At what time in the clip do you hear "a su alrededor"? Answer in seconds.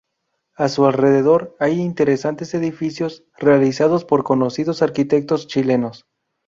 0.55-1.55